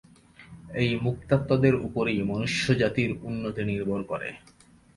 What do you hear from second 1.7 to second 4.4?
উপরেই মনুষ্যজাতির উন্নতি নির্ভর করে।